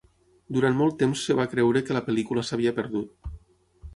[0.55, 3.31] Durant molt temps es va creure que la pel·lícula s'havia perdut.